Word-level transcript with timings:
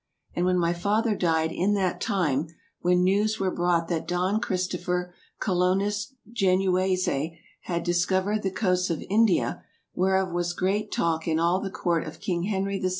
And 0.35 0.47
when 0.47 0.57
my 0.57 0.73
father 0.73 1.13
died 1.13 1.51
THE 1.51 1.57
EARLY 1.61 1.63
EXPLORERS 1.65 1.69
35 1.69 1.69
in 1.69 1.73
that 1.75 2.01
time 2.01 2.47
when 2.79 3.03
newes 3.03 3.39
were 3.39 3.51
brought 3.51 3.87
that 3.89 4.07
Don 4.07 4.39
Christopher 4.41 5.13
Colonus 5.39 6.15
Genuese 6.33 7.05
had 7.65 7.83
discouered 7.83 8.41
the 8.41 8.49
coasts 8.49 8.89
of 8.89 9.03
India, 9.11 9.63
whereof 9.93 10.31
was 10.31 10.53
great 10.53 10.91
talke 10.91 11.27
in 11.27 11.39
all 11.39 11.59
the 11.61 11.69
Court 11.69 12.07
of 12.07 12.19
king 12.19 12.45
Henry 12.45 12.79
the 12.79 12.89
7. 12.89 12.89